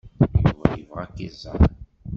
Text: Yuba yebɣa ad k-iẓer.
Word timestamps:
Yuba 0.45 0.65
yebɣa 0.77 1.01
ad 1.05 1.11
k-iẓer. 1.15 1.61